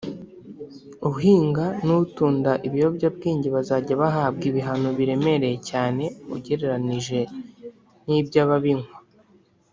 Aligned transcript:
uhinga 1.09 1.65
n’utunda 1.85 2.51
ibiyobyabwenge 2.67 3.47
bazajya 3.55 3.93
bahabwa 4.01 4.43
ibihano 4.51 4.89
biremereye 4.97 5.57
cyane 5.69 6.03
ugereranije 6.35 7.19
n’iby’ababinywa” 8.05 8.91